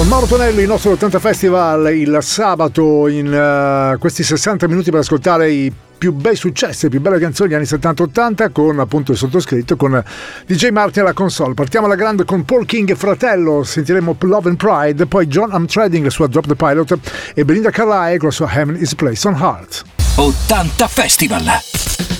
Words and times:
Con 0.00 0.08
Mauro 0.08 0.24
Tonello, 0.24 0.60
il 0.60 0.66
nostro 0.66 0.92
80 0.92 1.18
Festival, 1.18 1.94
il 1.94 2.20
sabato 2.22 3.06
in 3.06 3.26
uh, 3.26 3.98
questi 3.98 4.22
60 4.22 4.66
minuti 4.66 4.90
per 4.90 5.00
ascoltare 5.00 5.50
i 5.50 5.70
più 5.98 6.14
bei 6.14 6.36
successi, 6.36 6.84
le 6.84 6.88
più 6.88 7.02
belle 7.02 7.18
canzoni 7.18 7.50
degli 7.50 7.58
anni 7.58 7.66
70-80 7.66 8.50
con 8.50 8.80
appunto 8.80 9.12
il 9.12 9.18
sottoscritto, 9.18 9.76
con 9.76 10.02
DJ 10.46 10.70
Martin 10.70 11.02
alla 11.02 11.12
console. 11.12 11.52
Partiamo 11.52 11.84
alla 11.84 11.96
grande 11.96 12.24
con 12.24 12.46
Paul 12.46 12.64
King 12.64 12.94
Fratello, 12.96 13.62
sentiremo 13.62 14.16
Love 14.20 14.48
and 14.48 14.56
Pride, 14.56 15.04
poi 15.04 15.26
John 15.26 15.50
I'm 15.52 15.66
Trading, 15.66 16.04
la 16.04 16.10
sua 16.10 16.28
Drop 16.28 16.46
the 16.46 16.56
Pilot 16.56 16.98
e 17.34 17.44
Belinda 17.44 17.68
Carlisle 17.68 18.16
con 18.16 18.28
la 18.28 18.34
sua 18.34 18.50
Heaven 18.50 18.76
is 18.76 18.94
Place 18.94 19.28
on 19.28 19.34
Heart. 19.34 19.82
80 20.16 20.88
Festival! 20.88 22.19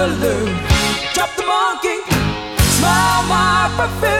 Drop 0.00 1.28
the 1.36 1.44
monkey, 1.44 2.00
smile 2.78 3.22
my 3.28 3.70
perfume. 3.76 4.19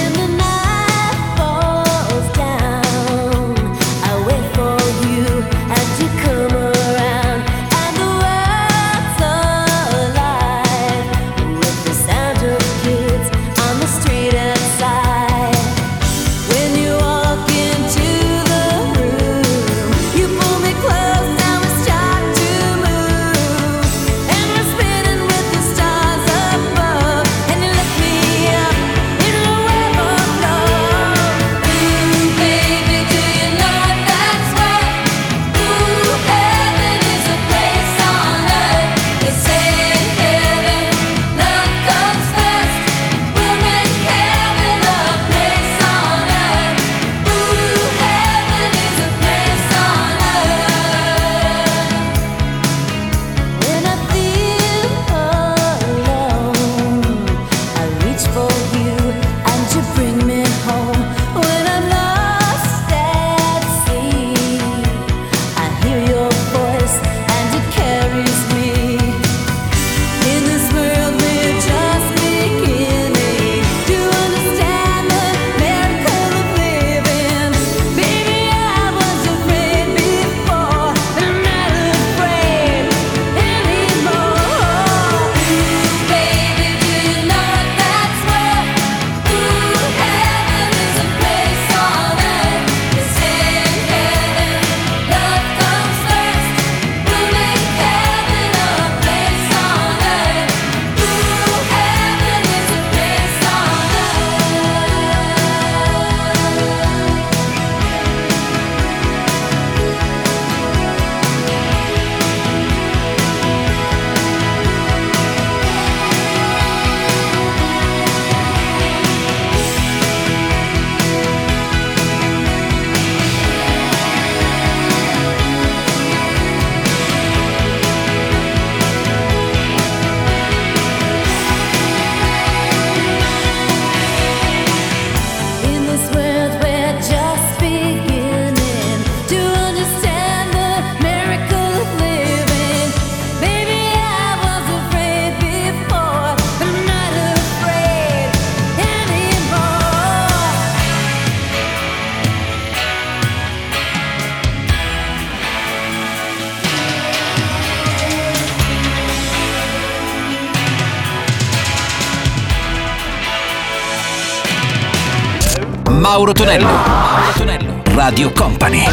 Mauro 166.21 166.33
Tonello. 166.33 166.67
Mauro 166.67 167.31
Tonello. 167.35 167.81
Radio 167.95 168.31
Company. 168.31 168.85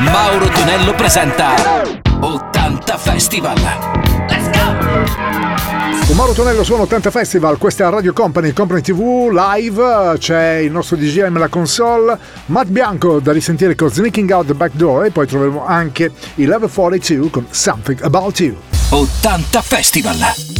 Mauro 0.00 0.48
Tonello 0.48 0.92
presenta 0.96 1.54
80 2.18 2.96
Festival. 2.98 3.54
Let's 4.28 4.50
go! 4.50 6.06
Con 6.08 6.16
Mauro 6.16 6.32
Tonello 6.32 6.64
suona 6.64 6.82
80 6.82 7.10
Festival, 7.12 7.56
questa 7.58 7.86
è 7.86 7.90
Radio 7.90 8.12
Company, 8.12 8.52
Company 8.52 8.80
TV 8.80 9.30
live, 9.30 10.16
c'è 10.18 10.54
il 10.54 10.72
nostro 10.72 10.96
DJM 10.96 11.38
la 11.38 11.46
console, 11.46 12.18
Matt 12.46 12.66
Bianco 12.66 13.20
da 13.20 13.30
risentire 13.30 13.76
con 13.76 13.90
Sneaking 13.90 14.28
Out 14.32 14.46
the 14.48 14.54
Back 14.54 14.74
Door 14.74 15.04
e 15.04 15.10
poi 15.12 15.28
troveremo 15.28 15.64
anche 15.64 16.10
il 16.34 16.48
Level 16.48 16.68
42 16.68 17.30
con 17.30 17.46
Something 17.48 18.02
About 18.02 18.40
You. 18.40 18.56
80 18.88 19.62
Festival. 19.62 20.59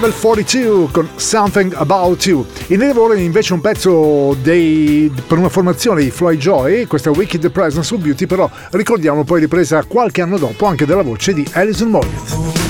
Level 0.00 0.18
42 0.18 0.88
con 0.92 1.08
Something 1.16 1.74
About 1.74 2.24
You. 2.24 2.46
In 2.68 2.78
lavoro 2.78 3.12
invece 3.12 3.52
un 3.52 3.60
pezzo 3.60 4.34
dei, 4.40 5.12
per 5.26 5.36
una 5.36 5.50
formazione 5.50 6.02
di 6.02 6.10
Floyd 6.10 6.38
Joy, 6.38 6.86
questa 6.86 7.10
Wicked 7.10 7.50
Presence 7.50 7.94
of 7.94 8.00
Beauty, 8.00 8.24
però 8.24 8.48
ricordiamo 8.70 9.24
poi 9.24 9.40
ripresa 9.40 9.84
qualche 9.84 10.22
anno 10.22 10.38
dopo 10.38 10.64
anche 10.64 10.86
della 10.86 11.02
voce 11.02 11.34
di 11.34 11.46
Alison 11.52 11.90
Moyer. 11.90 12.69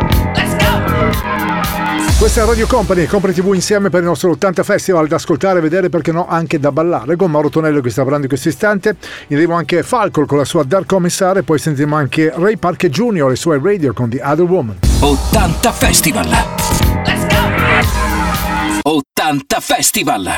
Questa 2.21 2.43
è 2.43 2.45
Radio 2.45 2.67
Company, 2.67 3.07
Company 3.07 3.33
TV 3.33 3.51
insieme 3.55 3.89
per 3.89 4.01
il 4.01 4.05
nostro 4.05 4.29
80 4.29 4.61
Festival 4.61 5.07
da 5.07 5.15
ascoltare, 5.15 5.59
vedere 5.59 5.89
perché 5.89 6.11
no 6.11 6.27
anche 6.27 6.59
da 6.59 6.71
ballare 6.71 7.15
con 7.15 7.31
Mauro 7.31 7.49
Tonello 7.49 7.81
che 7.81 7.89
sta 7.89 8.01
parlando 8.01 8.25
in 8.25 8.29
questo 8.29 8.49
istante. 8.49 8.95
Vedremo 9.27 9.55
anche 9.55 9.81
Falcon 9.81 10.27
con 10.27 10.37
la 10.37 10.45
sua 10.45 10.61
Dark 10.61 10.85
Commissare, 10.85 11.41
poi 11.41 11.57
sentiremo 11.57 11.95
anche 11.95 12.31
Ray 12.35 12.57
Parker 12.57 12.91
Jr. 12.91 13.25
e 13.25 13.29
le 13.29 13.35
sue 13.35 13.59
radio 13.59 13.91
con 13.93 14.09
The 14.09 14.21
Other 14.23 14.45
Woman. 14.45 14.77
80 14.99 15.71
Festival. 15.71 16.27
80 18.83 19.59
Festival. 19.59 20.37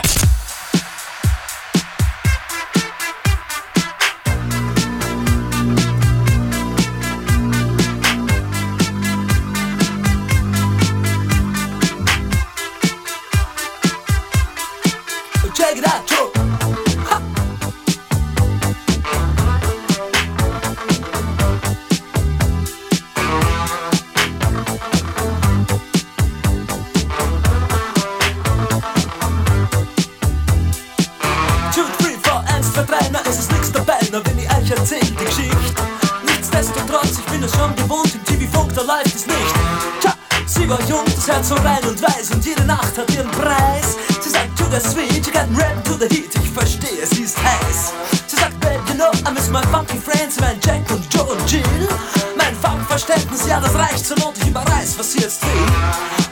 Na 32.75 33.19
es 33.29 33.39
ist 33.39 33.51
nix 33.51 33.71
dabei, 33.71 33.99
na 34.11 34.21
wenn 34.25 34.39
ich 34.39 34.49
euch 34.49 34.71
erzähl 34.71 34.99
die 35.01 35.15
Geschichte. 35.15 35.83
Nichtsdestotrotz, 36.25 37.19
ich 37.19 37.31
bin 37.31 37.43
es 37.43 37.51
schon 37.51 37.75
gewohnt, 37.75 38.13
im 38.15 38.23
TV-Funk, 38.25 38.73
da 38.73 38.81
läuft 38.81 39.15
es 39.15 39.27
nicht. 39.27 39.55
Tja, 40.01 40.13
sie 40.47 40.67
war 40.67 40.79
jung, 40.89 41.05
das 41.05 41.27
Herz 41.27 41.49
so 41.49 41.55
rein 41.55 41.83
und 41.87 42.01
weiß 42.01 42.31
und 42.31 42.43
jede 42.43 42.63
Nacht 42.65 42.97
hat 42.97 43.09
ihren 43.11 43.29
Preis. 43.31 43.97
Sie 44.21 44.29
sagt, 44.29 44.57
to 44.57 44.65
the 44.71 44.79
sweet, 44.79 45.25
you 45.25 45.31
got 45.31 45.47
rap 45.57 45.83
to 45.85 45.93
the 45.93 46.07
heat, 46.09 46.33
ich 46.33 46.49
verstehe, 46.49 47.05
sie 47.05 47.23
ist 47.23 47.37
heiß. 47.37 47.93
Sie 48.27 48.35
sagt, 48.35 48.59
babe, 48.59 48.81
you 48.87 48.95
know, 48.95 49.11
I 49.29 49.33
miss 49.33 49.49
my 49.49 49.61
funky 49.71 49.97
friends, 49.97 50.39
mein 50.39 50.59
Jack 50.65 50.89
und 50.89 51.05
Joe 51.13 51.25
und 51.25 51.51
Jill. 51.51 51.87
Mein 52.35 52.55
Funkverständnis, 52.55 53.47
ja, 53.47 53.59
das 53.59 53.75
reicht 53.75 54.05
zur 54.05 54.17
Not, 54.17 54.33
ich 54.41 54.47
überreiß, 54.47 54.97
was 54.97 55.11
sie 55.11 55.19
jetzt 55.19 55.43
will. 55.43 55.67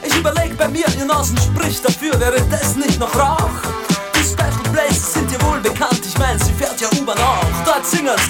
Ich 0.04 0.16
überleg 0.16 0.58
bei 0.58 0.68
mir, 0.68 0.86
ihr 0.98 1.06
Nasen 1.06 1.38
spricht 1.38 1.86
dafür, 1.86 2.20
wäre 2.20 2.42
das 2.50 2.76
nicht 2.76 3.00
noch 3.00 3.16
Rauch? 3.16 3.41
man 7.16 7.24
auch, 7.24 7.66
dort 7.66 7.86
singers. 7.86 8.22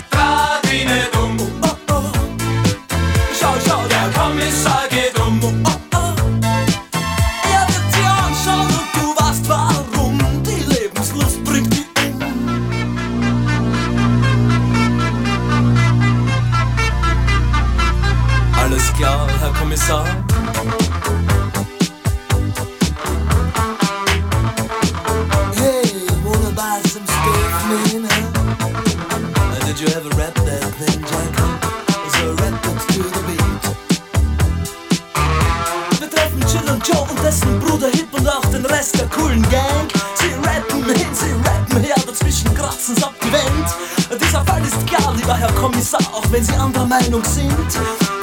Lieber 45.31 45.37
Herr 45.37 45.51
Kommissar, 45.53 46.01
auch 46.13 46.25
wenn 46.31 46.43
Sie 46.43 46.53
anderer 46.53 46.85
Meinung 46.85 47.23
sind. 47.23 47.51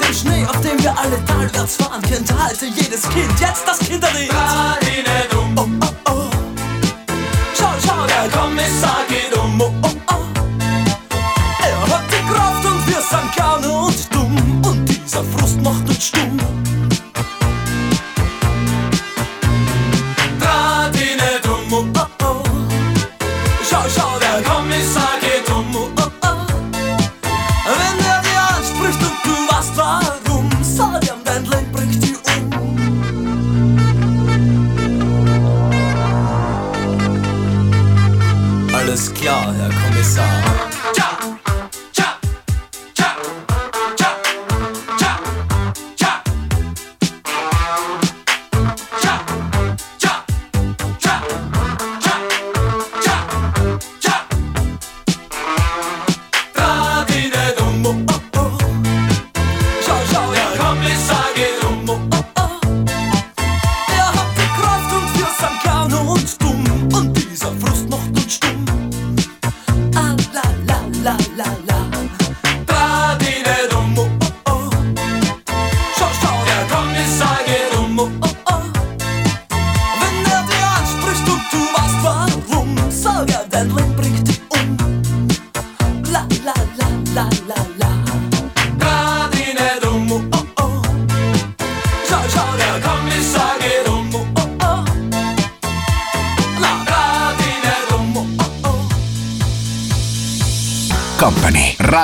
Den 0.01 0.15
Schnee, 0.15 0.45
auf 0.47 0.61
dem 0.61 0.83
wir 0.83 0.97
alle 0.99 1.25
talwärts 1.25 1.77
fahren, 1.77 2.03
kennt 2.03 2.31
heute 2.33 2.67
jedes 2.67 3.03
Kind. 3.09 3.41
Jetzt 3.41 3.67
das 3.67 3.79
Kinderlied. 3.79 4.31
Oh, 4.33 5.57
oh, 5.57 5.67
oh. 6.07 6.31
Schau, 7.57 7.73
schau, 7.85 8.07
der 8.07 8.29
Kommissar 8.31 9.05
geht 9.09 9.18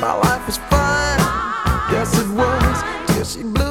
My 0.00 0.14
life 0.14 0.46
was 0.46 0.56
fine. 0.56 1.20
Yes, 1.92 2.18
it 2.18 2.28
was. 2.28 3.16
Yes, 3.16 3.34
she 3.34 3.42
blew. 3.42 3.69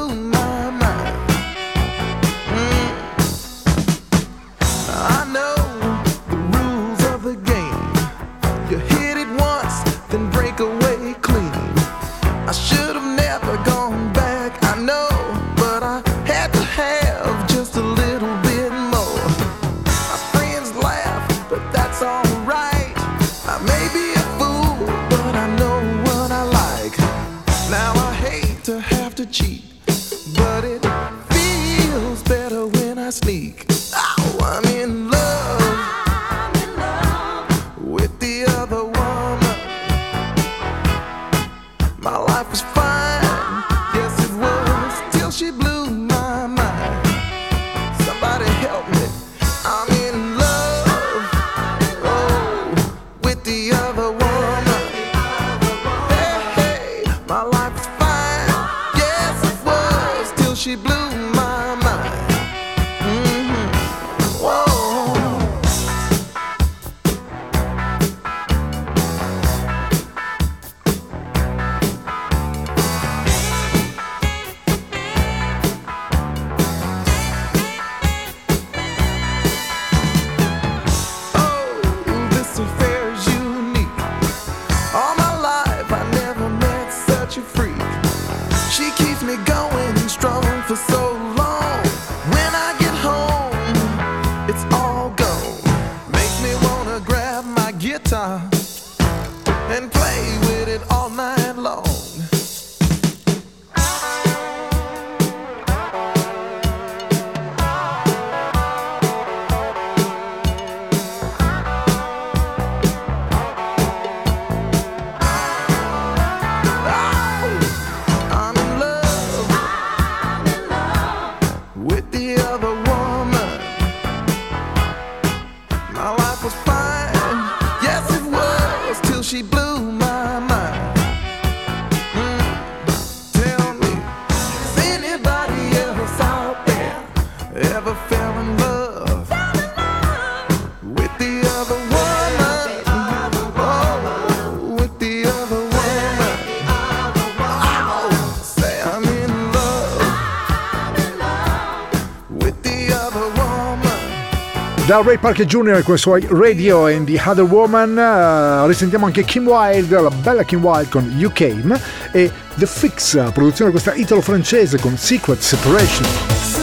Da 154.90 155.04
Ray 155.04 155.20
Parker 155.20 155.46
Jr. 155.46 155.84
con 155.84 155.94
i 155.94 155.98
suoi 156.00 156.26
Radio 156.32 156.88
and 156.88 157.06
the 157.06 157.22
Other 157.24 157.44
Woman, 157.44 157.96
uh, 157.96 158.66
risentiamo 158.66 159.06
anche 159.06 159.24
Kim 159.24 159.46
Wilde, 159.46 160.02
la 160.02 160.10
bella 160.10 160.42
Kim 160.42 160.64
Wilde 160.64 160.90
con 160.90 161.14
You 161.16 161.30
Came 161.32 161.80
e 162.12 162.32
The 162.56 162.66
Fix, 162.66 163.32
produzione 163.32 163.70
questa 163.70 163.94
italo-francese 163.94 164.80
con 164.80 164.98
Secret 164.98 165.42
Separation. 165.42 166.59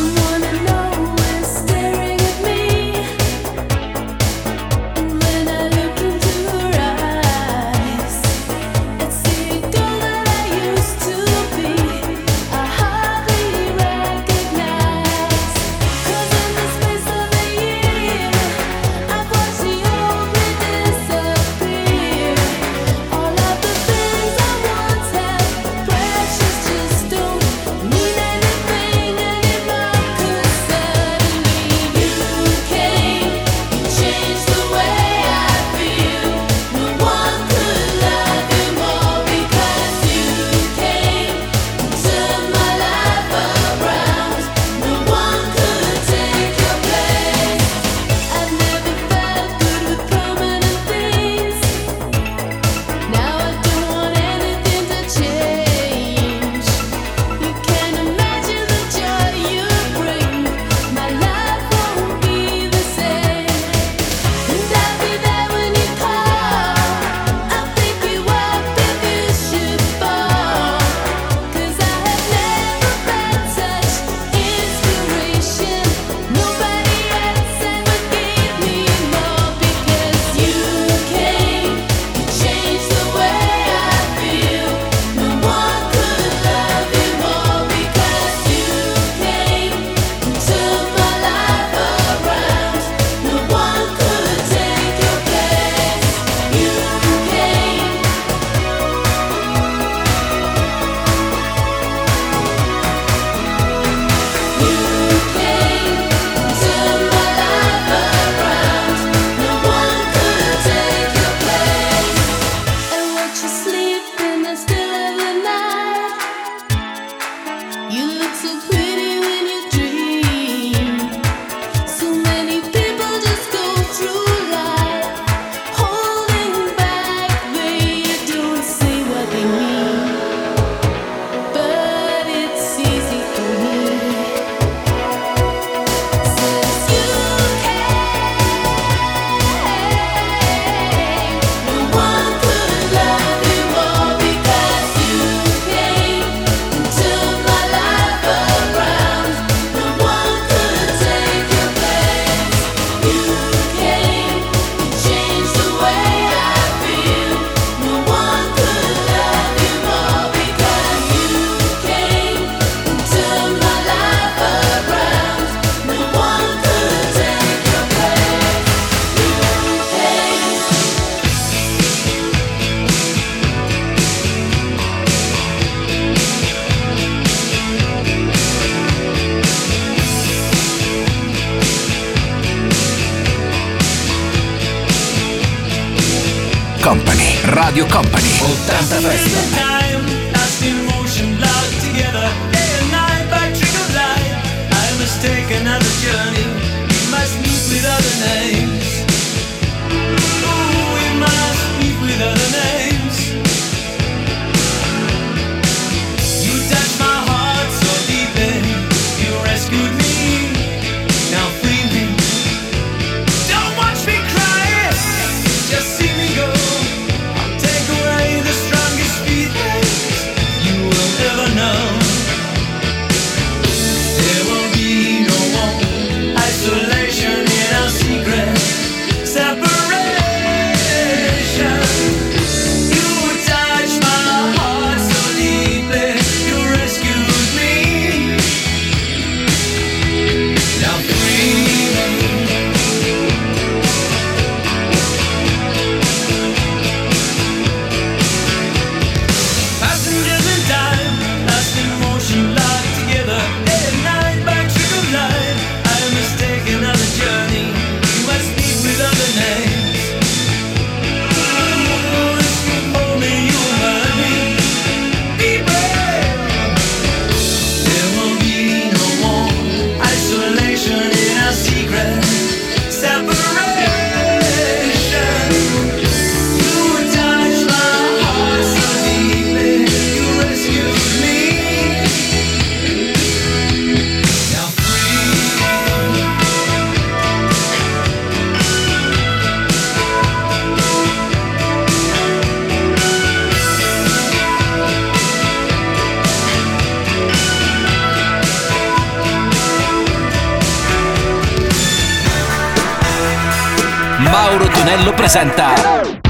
presenta 305.37 305.75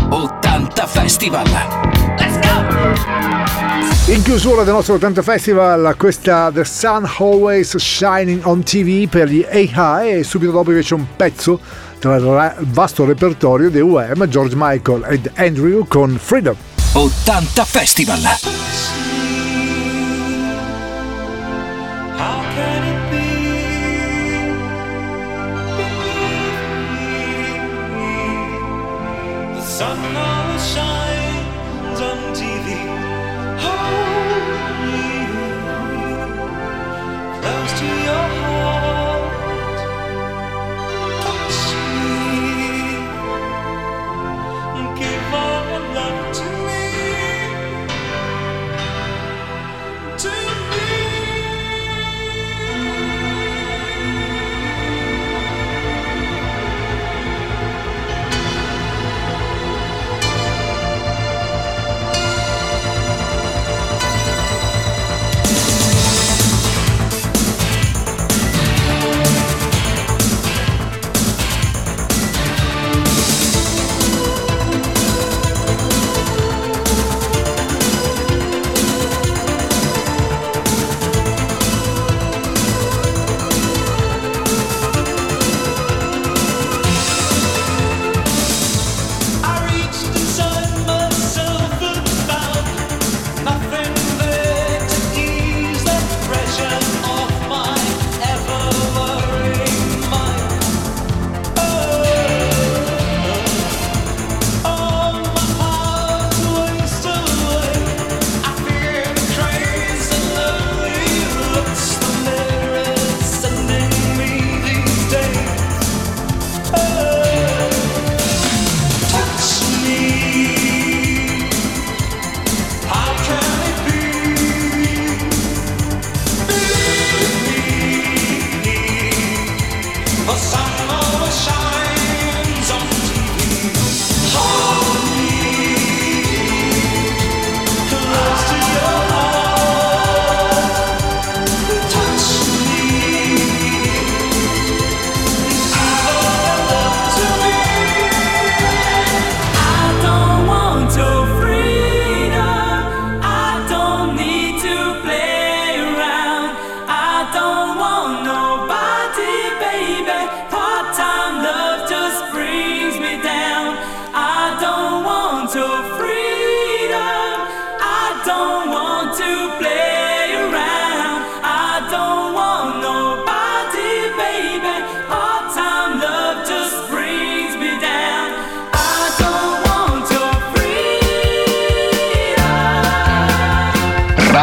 80 0.08 0.86
Festival. 0.88 1.46
Let's 2.18 2.38
go! 2.40 4.12
In 4.12 4.20
chiusura 4.24 4.64
del 4.64 4.72
nostro 4.72 4.94
80 4.94 5.22
Festival, 5.22 5.94
questa 5.96 6.50
The 6.52 6.64
Sun 6.64 7.08
Always 7.18 7.76
Shining 7.76 8.44
on 8.44 8.64
TV 8.64 9.08
per 9.08 9.28
gli 9.28 9.46
AI 9.48 10.18
e 10.18 10.24
subito 10.24 10.50
dopo 10.50 10.70
invece 10.70 10.94
un 10.94 11.06
pezzo 11.14 11.60
tra 12.00 12.16
il 12.16 12.54
vasto 12.58 13.04
repertorio 13.04 13.70
di 13.70 13.78
UM, 13.78 14.26
George 14.26 14.56
Michael 14.56 15.04
ed 15.08 15.30
Andrew 15.36 15.86
con 15.86 16.18
Freedom. 16.18 16.56
80 16.94 17.64
Festival. 17.64 19.05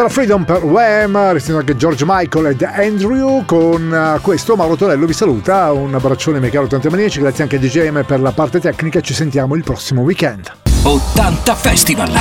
Sarà 0.00 0.12
Freedom 0.12 0.44
per 0.44 0.64
Wham, 0.64 1.32
restano 1.32 1.58
anche 1.58 1.76
George 1.76 2.06
Michael 2.06 2.46
ed 2.46 2.62
Andrew. 2.62 3.44
Con 3.44 3.92
eh, 3.92 4.18
questo 4.22 4.56
Mauro 4.56 4.74
Torello 4.74 5.04
vi 5.04 5.12
saluta, 5.12 5.72
un 5.72 5.94
abbraccione 5.94 6.38
miei 6.38 6.50
cari 6.50 6.64
80 6.64 6.88
maniaci, 6.88 7.20
grazie 7.20 7.42
anche 7.42 7.56
a 7.56 7.58
DJM 7.58 8.04
per 8.06 8.22
la 8.22 8.32
parte 8.32 8.60
tecnica, 8.60 9.02
ci 9.02 9.12
sentiamo 9.12 9.56
il 9.56 9.62
prossimo 9.62 10.00
weekend. 10.00 10.50
80 10.84 11.54
Festival! 11.54 12.12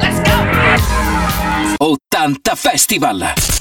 Let's 0.00 0.22
go! 0.22 1.86
80 1.86 2.54
Festival! 2.54 3.60